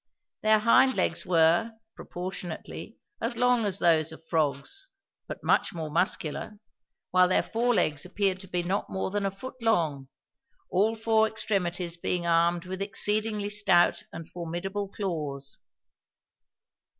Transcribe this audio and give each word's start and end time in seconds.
Their 0.41 0.57
hind 0.57 0.95
legs 0.95 1.27
were, 1.27 1.73
proportionately, 1.95 2.97
as 3.21 3.37
long 3.37 3.65
as 3.65 3.77
those 3.77 4.11
of 4.11 4.27
frogs, 4.27 4.87
but 5.27 5.43
much 5.43 5.75
more 5.75 5.91
muscular, 5.91 6.57
while 7.11 7.27
their 7.27 7.43
fore 7.43 7.75
legs 7.75 8.03
appeared 8.03 8.39
to 8.39 8.47
be 8.47 8.63
not 8.63 8.89
more 8.89 9.11
than 9.11 9.27
a 9.27 9.29
foot 9.29 9.61
long, 9.61 10.07
all 10.71 10.95
four 10.95 11.27
extremities 11.27 11.97
being 11.97 12.25
armed 12.25 12.65
with 12.65 12.81
exceedingly 12.81 13.51
stout 13.51 14.01
and 14.11 14.27
formidable 14.27 14.87
claws. 14.89 15.59